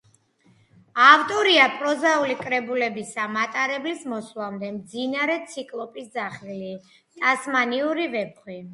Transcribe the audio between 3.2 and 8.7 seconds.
„მატარებლის მოსვლამდე“, „მძინარე ციკლოპის ძახილი“, „ტასმანიური ვეფხვი“.